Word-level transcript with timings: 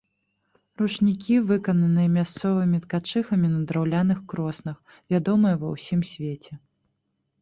Ручнікі, 0.81 1.35
выкананыя 1.51 2.09
мясцовымі 2.15 2.77
ткачыхамі 2.85 3.47
на 3.53 3.59
драўляных 3.73 4.19
кроснах, 4.33 4.77
вядомыя 5.15 5.55
ва 5.65 5.75
ўсім 5.79 6.01
свеце. 6.15 6.53